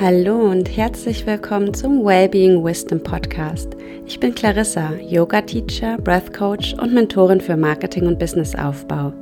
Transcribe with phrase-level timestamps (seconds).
[0.00, 3.76] Hallo und herzlich willkommen zum Wellbeing Wisdom Podcast.
[4.06, 9.12] Ich bin Clarissa, Yoga Teacher, Breath Coach und Mentorin für Marketing und Businessaufbau.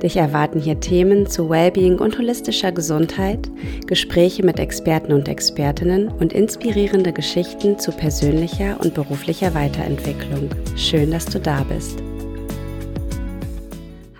[0.00, 3.50] Dich erwarten hier Themen zu Wellbeing und holistischer Gesundheit,
[3.88, 10.48] Gespräche mit Experten und Expertinnen und inspirierende Geschichten zu persönlicher und beruflicher Weiterentwicklung.
[10.76, 12.00] Schön, dass du da bist.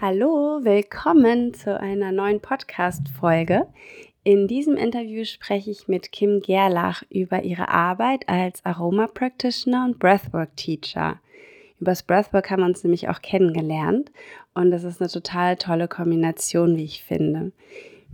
[0.00, 3.68] Hallo, willkommen zu einer neuen Podcast-Folge.
[4.23, 9.98] In diesem Interview spreche ich mit Kim Gerlach über ihre Arbeit als Aroma Practitioner und
[9.98, 11.19] Breathwork Teacher.
[11.80, 14.12] Übers Breathwork haben wir uns nämlich auch kennengelernt
[14.52, 17.52] und das ist eine total tolle Kombination, wie ich finde.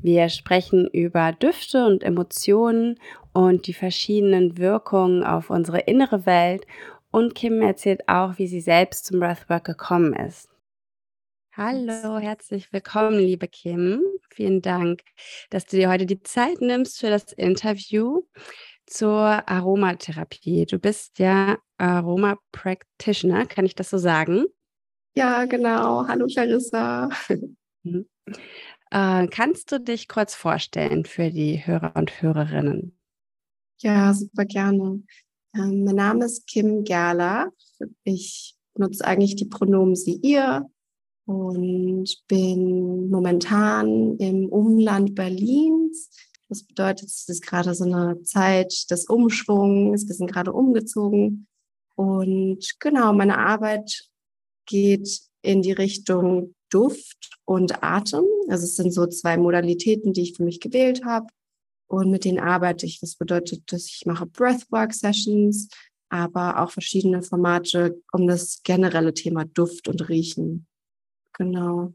[0.01, 3.01] Wir sprechen über Düfte und Emotionen
[3.33, 6.69] und die verschiedenen Wirkungen auf unsere innere Welt
[7.11, 10.49] und Kim erzählt auch, wie sie selbst zum Breathwork gekommen ist.
[11.57, 14.01] Hallo, herzlich willkommen, liebe Kim.
[14.37, 15.01] Vielen Dank,
[15.49, 18.21] dass du dir heute die Zeit nimmst für das Interview
[18.85, 20.67] zur Aromatherapie.
[20.67, 24.45] Du bist ja Aroma Practitioner, kann ich das so sagen?
[25.15, 26.07] Ja, genau.
[26.07, 27.09] Hallo, Clarissa.
[27.83, 28.07] Mhm.
[28.91, 32.99] Äh, kannst du dich kurz vorstellen für die Hörer und Hörerinnen?
[33.79, 35.03] Ja, super gerne.
[35.55, 37.49] Ähm, mein Name ist Kim Gerlach.
[38.05, 40.67] Ich nutze eigentlich die Pronomen sie, ihr
[41.27, 46.11] und bin momentan im Umland Berlins.
[46.49, 50.07] Das bedeutet, es ist gerade so eine Zeit des Umschwungs.
[50.07, 51.49] Wir sind gerade umgezogen.
[51.97, 54.09] Und genau, meine Arbeit
[54.67, 58.25] geht in die Richtung Duft und Atem.
[58.49, 61.27] Also es sind so zwei Modalitäten, die ich für mich gewählt habe.
[61.89, 63.01] Und mit denen arbeite ich.
[63.01, 65.69] Das bedeutet, dass ich mache Breathwork-Sessions,
[66.09, 70.67] aber auch verschiedene Formate um das generelle Thema Duft und Riechen
[71.39, 71.93] Genau.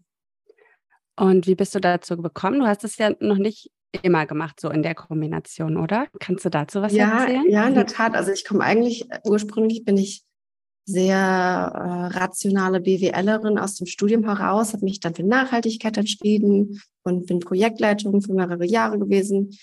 [1.18, 2.60] Und wie bist du dazu gekommen?
[2.60, 6.08] Du hast es ja noch nicht immer gemacht, so in der Kombination, oder?
[6.20, 7.50] Kannst du dazu was ja, erzählen?
[7.50, 8.16] Ja, in der Tat.
[8.16, 10.24] Also ich komme eigentlich, ursprünglich bin ich
[10.86, 17.28] sehr äh, rationale BWLerin aus dem Studium heraus, habe mich dann für Nachhaltigkeit entschieden und
[17.28, 19.58] bin Projektleitung für mehrere Jahre gewesen.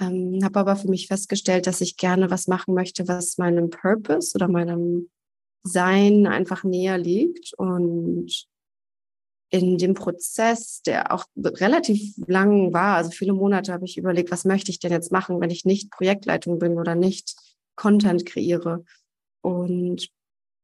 [0.00, 4.32] Ähm, habe aber für mich festgestellt, dass ich gerne was machen möchte, was meinem Purpose
[4.34, 5.10] oder meinem
[5.62, 7.54] Sein einfach näher liegt.
[7.56, 8.46] Und
[9.54, 14.44] in dem Prozess, der auch relativ lang war, also viele Monate habe ich überlegt, was
[14.44, 17.36] möchte ich denn jetzt machen, wenn ich nicht Projektleitung bin oder nicht
[17.76, 18.84] Content kreiere.
[19.42, 20.08] Und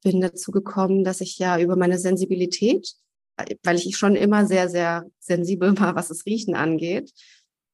[0.03, 2.95] bin dazu gekommen, dass ich ja über meine Sensibilität,
[3.63, 7.13] weil ich schon immer sehr, sehr sensibel war, was das Riechen angeht,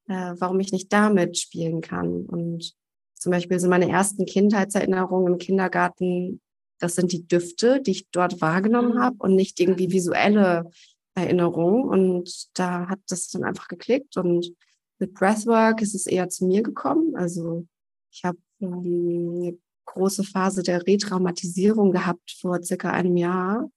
[0.07, 2.27] äh, warum ich nicht damit spielen kann.
[2.27, 2.75] Und
[3.15, 6.41] zum Beispiel sind meine ersten Kindheitserinnerungen im Kindergarten,
[6.79, 8.99] das sind die Düfte, die ich dort wahrgenommen mhm.
[8.99, 10.69] habe und nicht irgendwie visuelle
[11.17, 11.83] Erinnerung.
[11.83, 14.17] Und da hat das dann einfach geklickt.
[14.17, 14.53] Und
[14.99, 17.15] mit Breathwork ist es eher zu mir gekommen.
[17.15, 17.65] Also
[18.11, 23.69] ich habe ähm, eine große Phase der Retraumatisierung gehabt vor circa einem Jahr.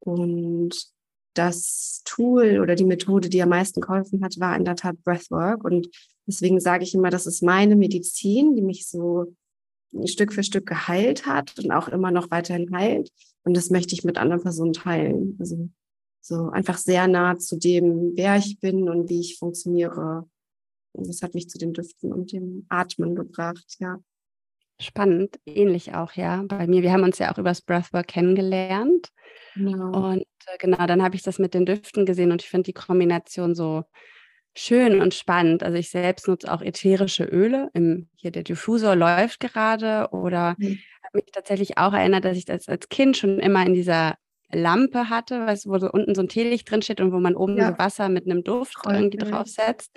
[0.00, 0.74] Und
[1.34, 5.64] das Tool oder die Methode, die am meisten geholfen hat, war in der Tat Breathwork.
[5.64, 5.88] Und
[6.26, 9.34] deswegen sage ich immer, das ist meine Medizin, die mich so
[10.04, 13.10] Stück für Stück geheilt hat und auch immer noch weiterhin heilt.
[13.44, 15.36] Und das möchte ich mit anderen Personen teilen.
[15.38, 15.68] Also
[16.24, 20.26] so einfach sehr nah zu dem, wer ich bin und wie ich funktioniere.
[20.92, 23.98] Und das hat mich zu den Düften und dem Atmen gebracht, ja.
[24.80, 26.42] Spannend, ähnlich auch, ja.
[26.48, 29.08] Bei mir, wir haben uns ja auch übers Breathwork kennengelernt.
[29.54, 30.12] Genau.
[30.12, 32.72] Und äh, genau, dann habe ich das mit den Düften gesehen und ich finde die
[32.72, 33.84] Kombination so
[34.56, 35.62] schön und spannend.
[35.62, 37.70] Also ich selbst nutze auch ätherische Öle.
[37.74, 40.78] Im, hier der Diffusor läuft gerade oder mhm.
[41.02, 44.16] habe mich tatsächlich auch erinnert, dass ich das als Kind schon immer in dieser
[44.54, 47.56] Lampe hatte, weißt, wo so unten so ein Teelicht drin steht und wo man oben
[47.56, 47.72] ja.
[47.72, 49.96] so Wasser mit einem Duft Voll, irgendwie draufsetzt.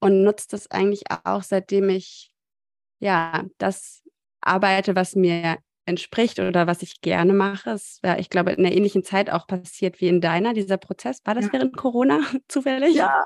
[0.00, 2.32] Und nutzt das eigentlich auch, seitdem ich
[2.98, 4.02] ja das
[4.40, 7.70] arbeite, was mir entspricht oder was ich gerne mache.
[7.70, 11.20] Es wäre, ich glaube, in einer ähnlichen Zeit auch passiert wie in deiner, dieser Prozess.
[11.24, 11.52] War das ja.
[11.52, 12.94] während Corona zufällig?
[12.94, 13.24] Ja.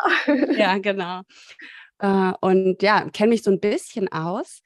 [0.56, 1.22] ja, genau.
[1.98, 4.62] Äh, und ja, kenne mich so ein bisschen aus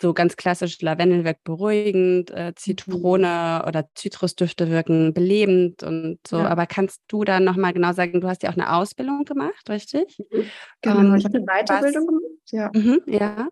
[0.00, 2.56] so ganz klassisch Lavendel wirkt beruhigend, äh, mhm.
[2.56, 3.68] Zitrone mhm.
[3.68, 6.38] oder Zitrusdüfte wirken belebend und so.
[6.38, 6.48] Ja.
[6.48, 10.18] Aber kannst du da nochmal genau sagen, du hast ja auch eine Ausbildung gemacht, richtig?
[10.30, 10.44] Mhm.
[10.82, 12.08] Genau, um, ich habe eine Weiterbildung was?
[12.08, 12.50] gemacht.
[12.50, 12.70] Ja.
[12.74, 13.48] Mhm, ja.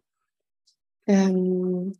[1.06, 1.94] Ähm,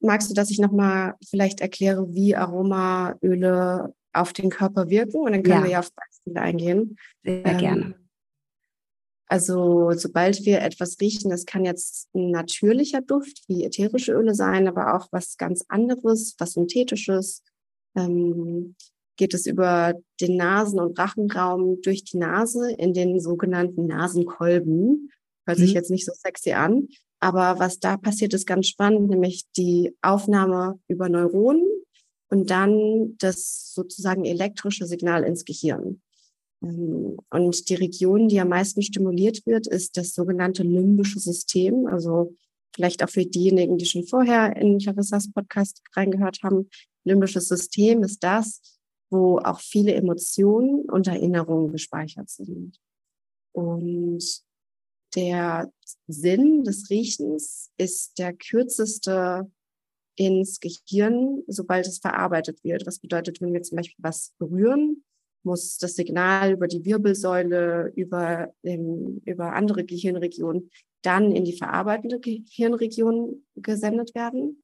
[0.00, 5.18] magst du, dass ich nochmal vielleicht erkläre, wie Aromaöle auf den Körper wirken?
[5.18, 5.64] Und dann können ja.
[5.64, 6.96] wir ja auf Beispiele eingehen.
[7.22, 7.94] Sehr ähm, gerne.
[9.28, 14.66] Also sobald wir etwas riechen, das kann jetzt ein natürlicher Duft wie ätherische Öle sein,
[14.68, 17.42] aber auch was ganz anderes, was synthetisches.
[17.94, 18.74] Ähm,
[19.18, 25.10] geht es über den Nasen- und Rachenraum durch die Nase in den sogenannten Nasenkolben.
[25.44, 25.62] Hört mhm.
[25.62, 26.88] sich jetzt nicht so sexy an.
[27.20, 31.66] Aber was da passiert, ist ganz spannend, nämlich die Aufnahme über Neuronen
[32.30, 36.00] und dann das sozusagen elektrische Signal ins Gehirn.
[36.62, 41.86] Ähm, und die Region, die am meisten stimuliert wird, ist das sogenannte limbische System.
[41.86, 42.34] Also
[42.74, 46.68] vielleicht auch für diejenigen, die schon vorher in Clarissas Podcast reingehört haben.
[47.04, 48.60] Limbisches System ist das,
[49.10, 52.78] wo auch viele Emotionen und Erinnerungen gespeichert sind.
[53.52, 54.42] Und
[55.14, 55.72] der
[56.06, 59.50] Sinn des Riechens ist der kürzeste
[60.16, 62.86] ins Gehirn, sobald es verarbeitet wird.
[62.86, 65.04] Was bedeutet, wenn wir zum Beispiel was berühren,
[65.42, 70.70] muss das Signal über die Wirbelsäule, über, ähm, über andere Gehirnregionen
[71.02, 74.62] dann in die verarbeitende Gehirnregion gesendet werden.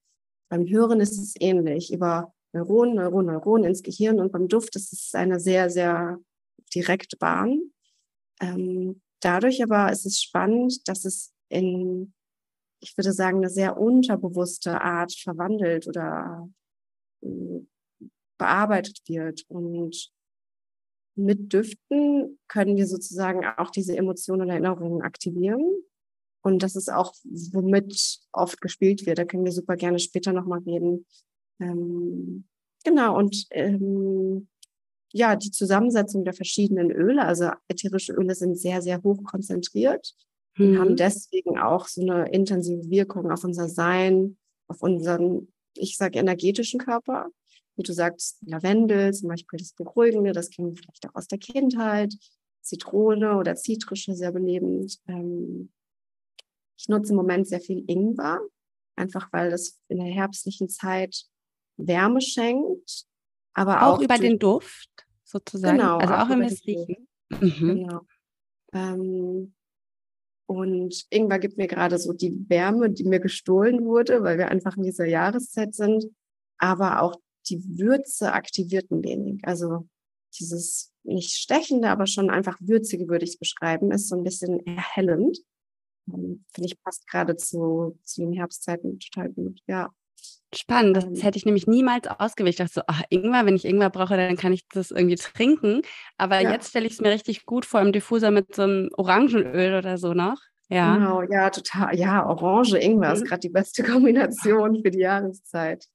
[0.49, 4.93] Beim Hören ist es ähnlich, über Neuron, Neuron, Neuron ins Gehirn und beim Duft ist
[4.93, 6.19] es eine sehr, sehr
[6.75, 7.73] direkte Bahn.
[8.41, 12.13] Ähm, dadurch aber ist es spannend, dass es in
[12.85, 16.49] ich würde sagen, eine sehr unterbewusste Art verwandelt oder
[17.23, 17.61] äh,
[18.37, 19.45] bearbeitet wird.
[19.49, 20.11] Und
[21.17, 25.63] mit Düften können wir sozusagen auch diese Emotionen und Erinnerungen aktivieren.
[26.43, 29.19] Und das ist auch, womit oft gespielt wird.
[29.19, 31.07] Da können wir super gerne später nochmal reden.
[31.61, 32.45] Ähm,
[32.85, 34.49] genau, und ähm,
[35.13, 40.13] ja, die Zusammensetzung der verschiedenen Öle, also ätherische Öle sind sehr, sehr hoch konzentriert
[40.57, 40.67] mhm.
[40.67, 40.97] und haben mhm.
[40.97, 47.31] deswegen auch so eine intensive Wirkung auf unser Sein, auf unseren, ich sage, energetischen Körper.
[47.77, 51.39] Wie du sagst, Lavendel zum Beispiel das Beruhigende, das kennen wir vielleicht auch aus der
[51.39, 52.15] Kindheit.
[52.65, 54.99] Zitrone oder Zitrische sehr belebend.
[55.07, 55.71] Ähm,
[56.77, 58.41] ich nutze im Moment sehr viel Ingwer,
[58.97, 61.27] einfach weil das in der herbstlichen Zeit
[61.77, 63.05] Wärme schenkt.
[63.53, 64.89] Aber auch, auch über den Duft
[65.25, 65.79] sozusagen.
[65.79, 67.09] Genau, also auch, auch im Riechen.
[67.31, 67.75] Mhm.
[67.75, 68.01] Genau.
[68.73, 69.55] Ähm,
[70.47, 74.77] und Ingwer gibt mir gerade so die Wärme, die mir gestohlen wurde, weil wir einfach
[74.77, 76.05] in dieser Jahreszeit sind.
[76.59, 77.15] Aber auch
[77.49, 79.41] die Würze aktiviert ein wenig.
[79.45, 79.89] Also
[80.39, 84.65] dieses nicht stechende, aber schon einfach würzige, würde ich es beschreiben, ist so ein bisschen
[84.67, 85.39] erhellend.
[86.09, 89.61] Ähm, finde ich passt gerade zu, zu den Herbstzeiten total gut.
[89.67, 89.91] Ja.
[90.55, 91.17] Spannend, das ähm.
[91.17, 92.55] hätte ich nämlich niemals ausgewählt.
[92.55, 95.83] Ich dachte so, ach, Ingwer, wenn ich Ingwer brauche, dann kann ich das irgendwie trinken.
[96.17, 96.53] Aber ja.
[96.53, 99.99] jetzt stelle ich es mir richtig gut vor im Diffuser mit so einem Orangenöl oder
[99.99, 100.41] so noch.
[100.69, 100.97] Ja.
[100.97, 101.97] Genau, ja, total.
[101.97, 103.15] Ja, Orange, Ingwer mhm.
[103.15, 105.87] ist gerade die beste Kombination für die Jahreszeit.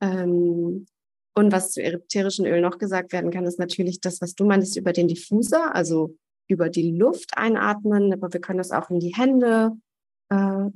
[0.00, 0.86] Ähm,
[1.36, 4.76] und was zu ätherischen Öl noch gesagt werden kann, ist natürlich das, was du meinst
[4.76, 6.16] über den Diffuser, also
[6.48, 9.72] über die Luft einatmen, aber wir können das auch in die Hände
[10.30, 10.70] äh,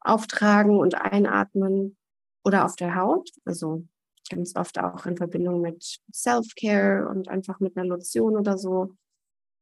[0.00, 1.96] auftragen und einatmen
[2.44, 3.30] oder auf der Haut.
[3.44, 3.84] Also
[4.30, 8.94] ganz oft auch in Verbindung mit Self-Care und einfach mit einer Lotion oder so.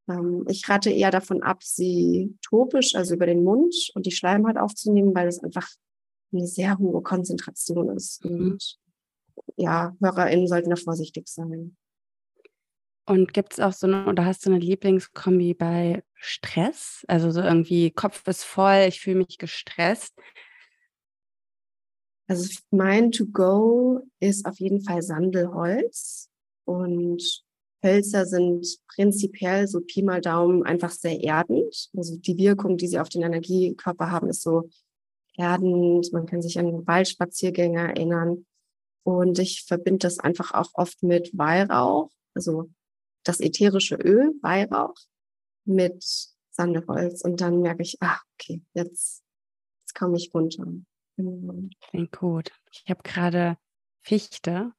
[0.08, 4.56] Ähm, ich rate eher davon ab, sie topisch, also über den Mund und die Schleimhaut
[4.56, 5.68] aufzunehmen, weil es einfach
[6.32, 8.24] eine sehr hohe Konzentration ist.
[8.24, 8.52] Mhm.
[8.52, 8.78] Und
[9.56, 11.76] ja, HörerInnen sollten da vorsichtig sein.
[13.04, 17.04] Und gibt es auch so eine, oder hast du eine Lieblingskombi bei Stress?
[17.08, 20.14] Also so irgendwie Kopf ist voll, ich fühle mich gestresst.
[22.28, 26.30] Also mein To-Go ist auf jeden Fall Sandelholz
[26.64, 27.44] und
[27.84, 31.90] Hölzer sind prinzipiell so Pi mal Daumen einfach sehr erdend.
[31.96, 34.70] Also die Wirkung, die sie auf den Energiekörper haben, ist so
[35.36, 36.12] erdend.
[36.12, 38.46] Man kann sich an Waldspaziergänge erinnern.
[39.04, 42.70] Und ich verbinde das einfach auch oft mit Weihrauch, also
[43.24, 44.96] das ätherische Öl, Weihrauch,
[45.64, 46.04] mit
[46.50, 47.22] Sandelholz.
[47.22, 49.22] Und dann merke ich, ah, okay, jetzt,
[49.82, 50.66] jetzt komme ich runter.
[51.16, 52.52] Klingt gut.
[52.72, 53.56] Ich habe gerade
[54.02, 54.72] Fichte.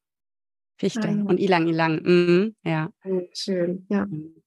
[0.78, 1.24] Fichte ah, ja.
[1.24, 2.02] und Ilang Ilang.
[2.04, 2.92] Mhm, ja.
[3.34, 4.06] Schön, ja.
[4.06, 4.44] Mhm.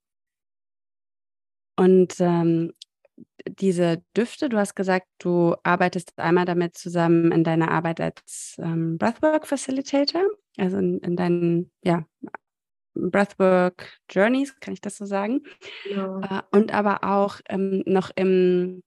[1.79, 2.73] Und ähm,
[3.49, 8.99] diese Düfte, du hast gesagt, du arbeitest einmal damit zusammen in deiner Arbeit als ähm,
[8.99, 10.23] Breathwork Facilitator,
[10.57, 12.05] also in, in, deinen ja,
[12.95, 15.43] Breathwork Journeys, kann ich das so sagen?
[15.89, 16.21] Ja.
[16.21, 18.83] Äh, und aber auch ähm, noch im,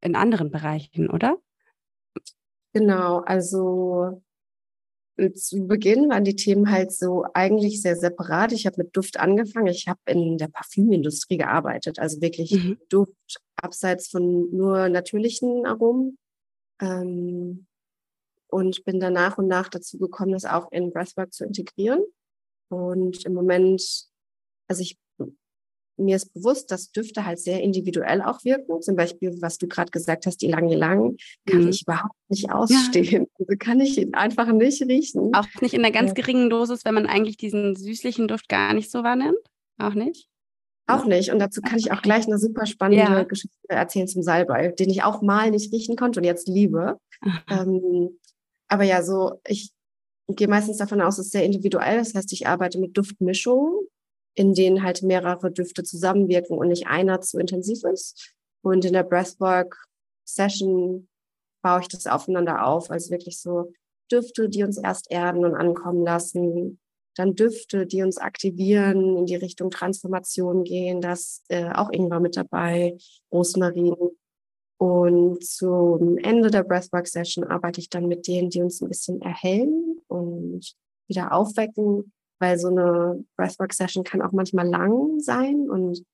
[0.00, 1.38] in anderen Bereichen, oder?
[2.72, 4.22] Genau, also
[5.34, 8.52] zu Beginn waren die Themen halt so eigentlich sehr separat.
[8.52, 9.68] Ich habe mit Duft angefangen.
[9.68, 12.78] Ich habe in der Parfümindustrie gearbeitet, also wirklich mhm.
[12.88, 16.18] Duft abseits von nur natürlichen Aromen.
[16.80, 17.66] Ähm,
[18.48, 22.04] und bin dann nach und nach dazu gekommen, das auch in Breathwork zu integrieren.
[22.68, 24.06] Und im Moment,
[24.68, 24.96] also ich
[25.96, 28.82] mir ist bewusst, dass Düfte halt sehr individuell auch wirken.
[28.82, 31.68] Zum Beispiel, was du gerade gesagt hast, die lange lang, kann mhm.
[31.68, 33.22] ich überhaupt nicht ausstehen.
[33.22, 33.28] Ja.
[33.38, 35.34] Also kann ich ihn einfach nicht riechen.
[35.34, 38.90] Auch nicht in einer ganz geringen Dosis, wenn man eigentlich diesen süßlichen Duft gar nicht
[38.90, 39.38] so wahrnimmt?
[39.78, 40.28] Auch nicht?
[40.86, 41.30] Auch nicht.
[41.30, 43.22] Und dazu kann ich auch gleich eine super spannende ja.
[43.22, 46.98] Geschichte erzählen zum Salbei, den ich auch mal nicht riechen konnte und jetzt liebe.
[47.48, 48.18] Ähm,
[48.68, 49.72] aber ja, so, ich
[50.28, 51.98] gehe meistens davon aus, es ist sehr individuell.
[51.98, 53.86] Das heißt, ich arbeite mit Duftmischungen,
[54.34, 58.34] in denen halt mehrere Düfte zusammenwirken und nicht einer zu intensiv ist.
[58.62, 61.08] Und in der Breathwork-Session
[61.62, 62.90] baue ich das aufeinander auf.
[62.90, 63.72] Also wirklich so
[64.10, 66.80] Düfte, die uns erst erden und ankommen lassen,
[67.16, 71.00] dann Düfte, die uns aktivieren, in die Richtung Transformation gehen.
[71.00, 72.96] Das äh, auch Ingwer mit dabei,
[73.32, 73.94] Rosmarin.
[74.78, 80.00] Und zum Ende der Breathwork-Session arbeite ich dann mit denen, die uns ein bisschen erhellen
[80.08, 80.74] und
[81.06, 86.04] wieder aufwecken, weil so eine Breathwork-Session kann auch manchmal lang sein und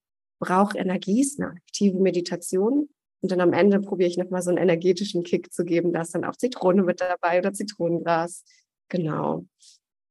[0.40, 2.88] braucht Energie, ist eine aktive Meditation.
[3.22, 5.92] Und dann am Ende probiere ich nochmal so einen energetischen Kick zu geben.
[5.92, 8.44] Da ist dann auch Zitrone mit dabei oder Zitronengras.
[8.88, 9.44] Genau.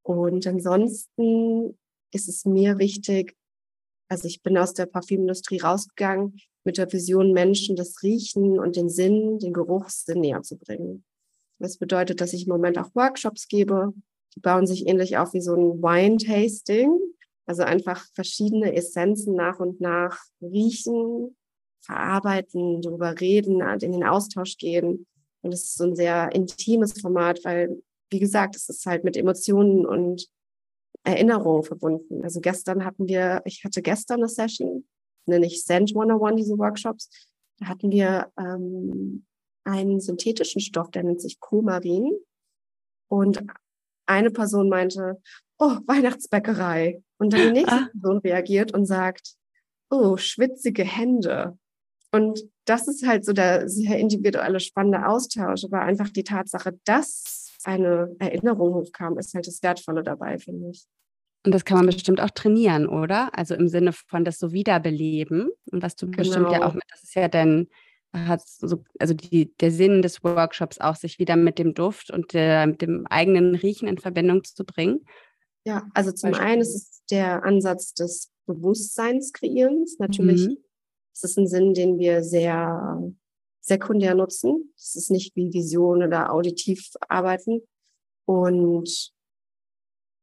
[0.03, 1.77] Und ansonsten
[2.11, 3.35] ist es mir wichtig,
[4.09, 8.89] also ich bin aus der Parfümindustrie rausgegangen mit der Vision, Menschen das Riechen und den
[8.89, 11.03] Sinn, den Geruchssinn näher zu bringen.
[11.59, 13.93] Das bedeutet, dass ich im Moment auch Workshops gebe.
[14.35, 16.91] Die bauen sich ähnlich auf wie so ein Wine-Tasting.
[17.45, 21.35] Also einfach verschiedene Essenzen nach und nach riechen,
[21.81, 25.07] verarbeiten, darüber reden, in den Austausch gehen.
[25.41, 27.81] Und es ist so ein sehr intimes Format, weil
[28.11, 30.27] wie gesagt, es ist halt mit Emotionen und
[31.03, 32.23] Erinnerungen verbunden.
[32.23, 34.87] Also gestern hatten wir, ich hatte gestern eine Session,
[35.25, 37.09] nenne ich Send 101, diese Workshops.
[37.57, 39.25] Da hatten wir ähm,
[39.63, 42.17] einen synthetischen Stoff, der nennt sich Kumarin.
[43.07, 43.43] Und
[44.09, 45.21] eine Person meinte,
[45.57, 47.01] oh, Weihnachtsbäckerei.
[47.17, 47.89] Und dann die nächste ah.
[47.91, 49.35] Person reagiert und sagt,
[49.89, 51.57] oh, schwitzige Hände.
[52.11, 57.55] Und das ist halt so der sehr individuelle, spannende Austausch, aber einfach die Tatsache, dass
[57.63, 60.85] eine Erinnerung hochkam, ist halt das Wertvolle dabei, finde ich.
[61.45, 63.37] Und das kann man bestimmt auch trainieren, oder?
[63.37, 65.49] Also im Sinne von das so wiederbeleben.
[65.71, 66.17] Und was du genau.
[66.17, 66.67] bestimmt ja genau.
[66.67, 67.67] auch mit, das ist ja dann,
[68.13, 72.33] hat so, also die, der Sinn des Workshops auch, sich wieder mit dem Duft und
[72.33, 75.05] der, mit dem eigenen Riechen in Verbindung zu bringen.
[75.65, 76.47] Ja, also zum Beispiel.
[76.47, 79.99] einen ist es der Ansatz des Bewusstseinskreierens.
[79.99, 80.57] Natürlich mhm.
[81.13, 83.01] ist es ein Sinn, den wir sehr
[83.61, 84.73] sekundär nutzen.
[84.75, 87.61] Es ist nicht wie Vision oder auditiv arbeiten.
[88.25, 89.11] Und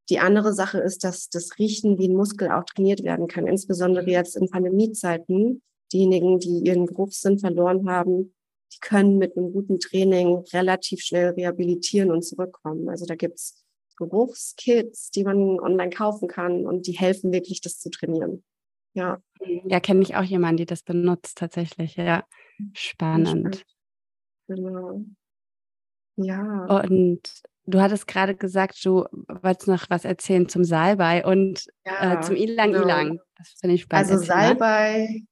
[0.08, 4.08] die andere Sache ist, dass das Riechen wie ein Muskel auch trainiert werden kann, insbesondere
[4.08, 5.62] jetzt in Pandemiezeiten.
[5.92, 8.34] Diejenigen, die ihren Geruchssinn verloren haben,
[8.72, 12.88] die können mit einem guten Training relativ schnell rehabilitieren und zurückkommen.
[12.88, 13.64] Also da gibt's
[13.96, 18.44] Geruchskits, die man online kaufen kann und die helfen wirklich, das zu trainieren.
[18.94, 19.20] Ja.
[19.64, 22.24] Ja, kenne ich auch jemanden, die das benutzt tatsächlich, ja.
[22.72, 23.64] Spannend.
[24.48, 25.04] Genau.
[26.16, 26.64] Ja.
[26.82, 27.20] Und
[27.66, 29.04] du hattest gerade gesagt, du
[29.42, 32.84] wolltest noch was erzählen zum Salbei und äh, ja, äh, zum Ilang genau.
[32.84, 33.20] Ilang.
[33.36, 34.10] Das finde ich spannend.
[34.10, 35.24] Also Salbei,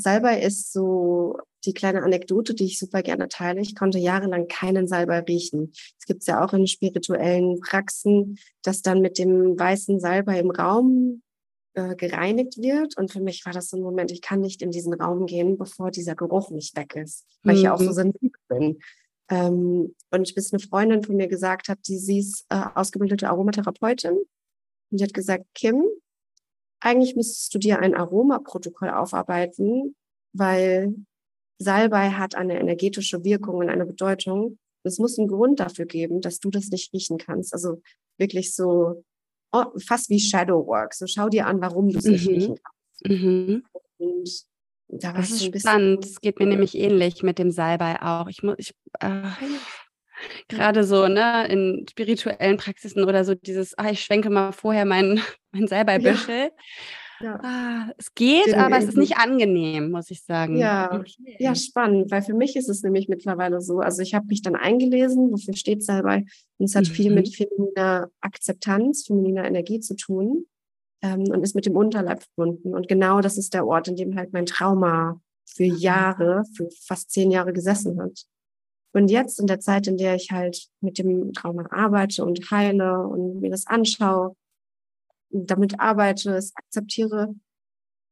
[0.00, 3.60] Salbei ist so die kleine Anekdote, die ich super gerne teile.
[3.60, 5.72] Ich konnte jahrelang keinen Salbei riechen.
[5.98, 10.50] Es gibt es ja auch in spirituellen Praxen, dass dann mit dem weißen Salbei im
[10.50, 11.22] Raum
[11.74, 12.96] äh, gereinigt wird.
[12.96, 15.58] Und für mich war das so ein Moment, ich kann nicht in diesen Raum gehen,
[15.58, 17.58] bevor dieser Geruch nicht weg ist, weil mhm.
[17.58, 17.94] ich ja auch so mhm.
[17.94, 18.78] sensibel bin.
[19.28, 24.12] Ähm, und bis eine Freundin von mir gesagt hat, die, sie ist äh, ausgebildete Aromatherapeutin.
[24.12, 25.84] Und die hat gesagt, Kim,
[26.80, 29.94] eigentlich müsstest du dir ein Aromaprotokoll aufarbeiten,
[30.32, 30.94] weil
[31.58, 34.58] Salbei hat eine energetische Wirkung und eine Bedeutung.
[34.82, 37.52] Es muss einen Grund dafür geben, dass du das nicht riechen kannst.
[37.52, 37.82] Also
[38.16, 39.04] wirklich so
[39.52, 40.94] oh, fast wie Shadow Work.
[40.94, 43.20] So schau dir an, warum du es nicht riechen kannst.
[43.20, 43.64] Mhm.
[43.98, 44.46] Und
[44.88, 46.04] da das ist spannend.
[46.04, 48.28] Es geht mir nämlich ähnlich mit dem Salbei auch.
[48.28, 49.22] Ich muss, ich, äh,
[50.48, 55.20] gerade so, ne, in spirituellen Praxisen oder so dieses, ah, ich schwenke mal vorher mein,
[55.52, 56.44] mein Salbeibüschel.
[56.44, 56.50] Ja.
[57.22, 57.38] Ja.
[57.42, 60.56] Ah, es geht, Den aber es ist nicht angenehm, muss ich sagen.
[60.56, 61.36] Ja, okay.
[61.38, 63.80] ja, spannend, weil für mich ist es nämlich mittlerweile so.
[63.80, 66.24] Also ich habe mich dann eingelesen, wofür steht Salbei?
[66.56, 66.92] Und es hat mhm.
[66.92, 70.46] viel mit femininer Akzeptanz, femininer Energie zu tun
[71.02, 72.74] ähm, und ist mit dem Unterleib verbunden.
[72.74, 77.10] Und genau das ist der Ort, in dem halt mein Trauma für Jahre, für fast
[77.10, 78.24] zehn Jahre gesessen hat.
[78.92, 83.06] Und jetzt in der Zeit, in der ich halt mit dem Trauma arbeite und heile
[83.06, 84.34] und mir das anschaue,
[85.30, 87.34] damit arbeite, es akzeptiere.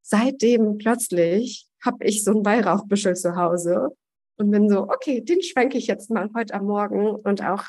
[0.03, 3.91] Seitdem plötzlich habe ich so ein Weihrauchbüschel zu Hause
[4.37, 7.65] und bin so, okay, den schwenke ich jetzt mal heute am Morgen und auch,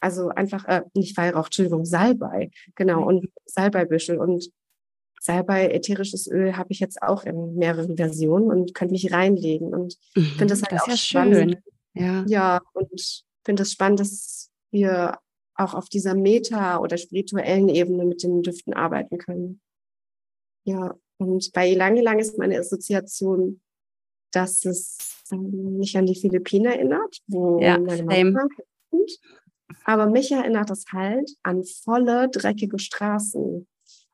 [0.00, 4.50] also einfach, äh, nicht Weihrauch, Entschuldigung, Salbei, genau, und Salbeibüschel und
[5.20, 9.96] Salbei, ätherisches Öl habe ich jetzt auch in mehreren Versionen und könnte mich reinlegen und
[10.14, 11.52] mhm, finde das halt das auch ja spannend.
[11.52, 11.75] Schön.
[11.96, 12.24] Ja.
[12.26, 15.18] ja, und finde es das spannend, dass wir
[15.54, 19.60] auch auf dieser Meta- oder spirituellen Ebene mit den Düften arbeiten können.
[20.64, 20.94] Ja.
[21.18, 23.62] Und bei Ilang Ilang ist meine Assoziation,
[24.32, 28.48] dass es ähm, mich an die Philippinen erinnert, wo ja, meine Mama
[28.90, 29.18] kommt.
[29.84, 33.66] Aber mich erinnert es halt an volle, dreckige Straßen,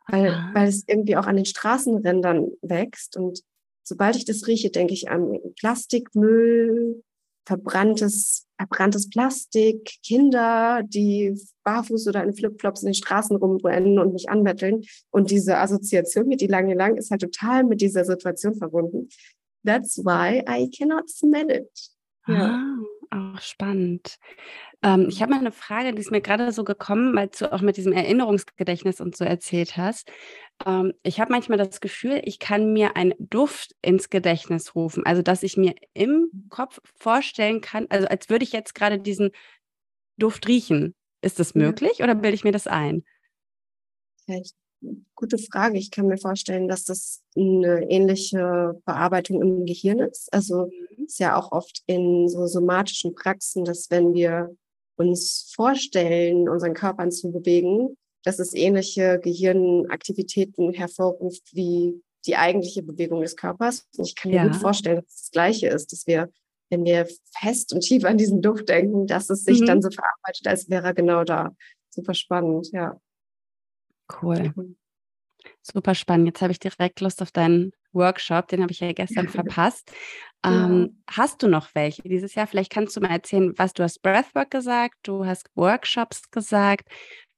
[0.08, 3.16] weil, weil es irgendwie auch an den Straßenrändern wächst.
[3.16, 3.42] Und
[3.82, 7.02] sobald ich das rieche, denke ich an Plastikmüll,
[7.44, 11.34] verbranntes, verbranntes Plastik, Kinder, die
[11.64, 14.82] barfuß oder in Flipflops in den Straßen rumrennen und mich anbetteln.
[15.10, 19.08] Und diese Assoziation mit die lange lang ist halt total mit dieser Situation verbunden.
[19.64, 21.70] That's why I cannot smell it.
[22.26, 22.56] Ja.
[22.56, 22.76] Ah,
[23.12, 24.18] auch spannend.
[24.82, 27.60] Ähm, ich habe mal eine Frage, die ist mir gerade so gekommen, weil du auch
[27.60, 30.10] mit diesem Erinnerungsgedächtnis und so erzählt hast.
[30.66, 35.06] Ähm, ich habe manchmal das Gefühl, ich kann mir einen Duft ins Gedächtnis rufen.
[35.06, 39.30] Also, dass ich mir im Kopf vorstellen kann, also als würde ich jetzt gerade diesen
[40.18, 40.94] Duft riechen.
[41.24, 42.04] Ist das möglich ja.
[42.04, 43.04] oder bilde ich mir das ein?
[44.24, 44.56] Vielleicht
[45.14, 45.78] gute Frage.
[45.78, 50.32] Ich kann mir vorstellen, dass das eine ähnliche Bearbeitung im Gehirn ist.
[50.32, 51.04] Also mhm.
[51.04, 54.54] ist ja auch oft in so somatischen Praxen, dass wenn wir
[54.96, 63.20] uns vorstellen, unseren Körper zu bewegen, dass es ähnliche Gehirnaktivitäten hervorruft wie die eigentliche Bewegung
[63.20, 63.86] des Körpers.
[63.96, 64.46] Und ich kann mir ja.
[64.46, 66.30] gut vorstellen, dass es das Gleiche ist, dass wir,
[66.70, 69.66] wenn wir fest und tief an diesen Duft denken, dass es sich mhm.
[69.66, 71.50] dann so verarbeitet, als wäre er genau da.
[71.90, 73.00] Super spannend, ja.
[74.20, 74.52] Cool.
[75.62, 76.26] Super spannend.
[76.26, 79.92] Jetzt habe ich direkt Lust auf deinen Workshop, den habe ich ja gestern verpasst.
[80.44, 81.02] Ähm.
[81.08, 82.46] Hast du noch welche dieses Jahr?
[82.46, 86.88] Vielleicht kannst du mal erzählen, was du hast Breathwork gesagt, du hast Workshops gesagt.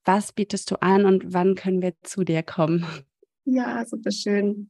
[0.05, 2.85] Was bietest du an und wann können wir zu dir kommen?
[3.45, 4.69] Ja, super schön.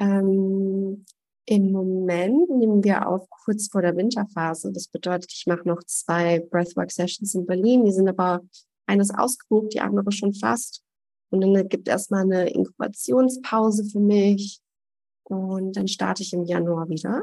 [0.00, 1.04] Ähm,
[1.46, 4.72] Im Moment nehmen wir auf kurz vor der Winterphase.
[4.72, 7.84] Das bedeutet, ich mache noch zwei Breathwork-Sessions in Berlin.
[7.84, 8.42] Die sind aber
[8.86, 10.82] eines ausgebucht, die andere schon fast.
[11.32, 14.60] Und dann gibt es erstmal eine Inkubationspause für mich.
[15.24, 17.22] Und dann starte ich im Januar wieder.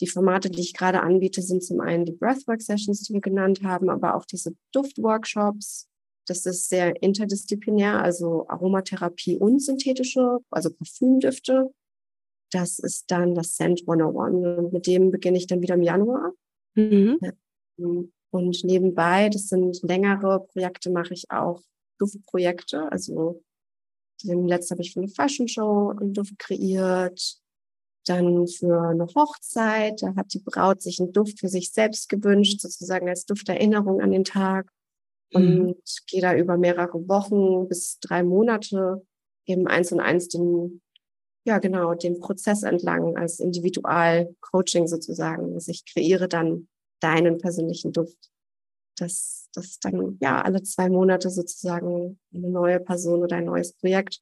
[0.00, 3.88] Die Formate, die ich gerade anbiete, sind zum einen die Breathwork-Sessions, die wir genannt haben,
[3.88, 5.86] aber auch diese Duftworkshops.
[6.26, 11.72] Das ist sehr interdisziplinär, also Aromatherapie und synthetische, also Parfümdüfte.
[12.50, 14.58] Das ist dann das Scent 101.
[14.58, 16.32] Und mit dem beginne ich dann wieder im Januar.
[16.74, 17.18] Mhm.
[18.30, 21.62] Und nebenbei, das sind längere Projekte, mache ich auch
[22.00, 22.90] Duftprojekte.
[22.90, 23.42] Also
[24.24, 27.38] den letzten habe ich für eine Fashion Show einen Duft kreiert.
[28.06, 32.60] Dann für eine Hochzeit, da hat die Braut sich einen Duft für sich selbst gewünscht,
[32.60, 34.70] sozusagen als Dufterinnerung an den Tag.
[35.32, 35.74] Und mhm.
[36.06, 39.06] gehe da über mehrere Wochen bis drei Monate
[39.46, 40.80] eben eins und eins den,
[41.44, 45.54] ja genau, den Prozess entlang als Individual-Coaching sozusagen.
[45.54, 46.68] Also ich kreiere dann
[47.00, 48.30] deinen persönlichen Duft
[49.00, 54.20] dass, dass dann ja alle zwei Monate sozusagen eine neue Person oder ein neues Projekt,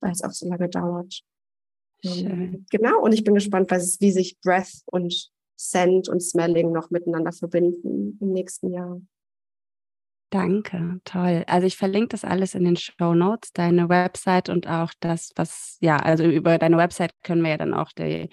[0.00, 1.22] weil es auch so lange dauert.
[2.02, 2.66] Ähm, Schön.
[2.70, 7.32] Genau, und ich bin gespannt, was, wie sich Breath und Scent und Smelling noch miteinander
[7.32, 9.00] verbinden im nächsten Jahr.
[10.30, 11.42] Danke, toll.
[11.48, 15.76] Also ich verlinke das alles in den Show Notes, deine Website und auch das, was,
[15.80, 18.30] ja, also über deine Website können wir ja dann auch die,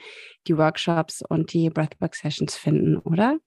[0.47, 3.39] die Workshops und die Breathwork Sessions finden, oder?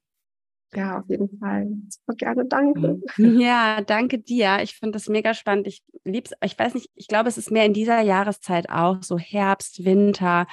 [0.75, 1.67] Ja, auf jeden Fall.
[1.89, 3.01] Super gerne, danke.
[3.17, 3.41] Mhm.
[3.41, 4.61] Ja, danke dir.
[4.63, 5.67] Ich finde das mega spannend.
[5.67, 9.19] Ich lieb's, ich weiß nicht, ich glaube, es ist mehr in dieser Jahreszeit auch, so
[9.19, 10.47] Herbst, Winter.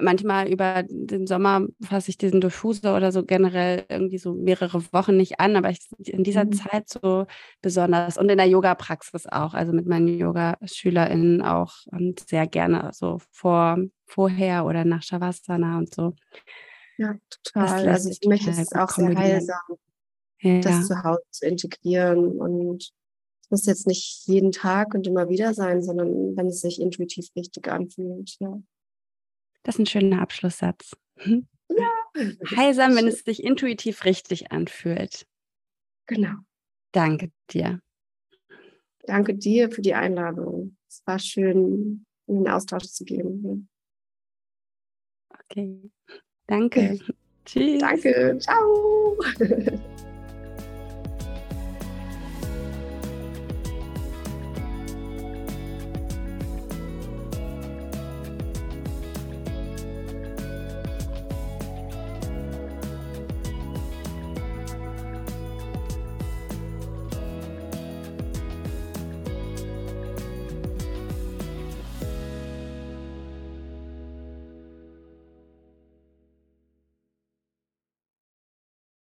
[0.00, 5.16] Manchmal über den Sommer fasse ich diesen Diffuser oder so generell irgendwie so mehrere Wochen
[5.16, 6.52] nicht an, aber ich, in dieser mhm.
[6.52, 7.26] Zeit so
[7.60, 13.18] besonders und in der Yoga-Praxis auch, also mit meinen Yoga-SchülerInnen auch und sehr gerne so
[13.32, 16.14] vor, vorher oder nach Shavasana und so.
[16.98, 17.88] Ja, total.
[17.88, 19.78] Also für mich ist es auch sehr heilsam,
[20.40, 20.60] ja.
[20.60, 22.40] das zu Hause zu integrieren.
[22.40, 22.92] Und
[23.42, 27.28] es muss jetzt nicht jeden Tag und immer wieder sein, sondern wenn es sich intuitiv
[27.36, 28.36] richtig anfühlt.
[28.40, 28.60] Ja.
[29.62, 30.96] Das ist ein schöner Abschlusssatz.
[31.24, 31.90] Ja.
[32.56, 35.24] Heilsam, wenn es sich intuitiv richtig anfühlt.
[36.06, 36.34] Genau.
[36.92, 37.80] Danke dir.
[39.06, 40.76] Danke dir für die Einladung.
[40.88, 43.68] Es war schön, in den Austausch zu gehen.
[45.32, 45.90] Okay.
[46.48, 46.98] Danke.
[47.44, 47.78] Tschüss.
[47.80, 48.36] Danke.
[48.40, 49.16] Ciao.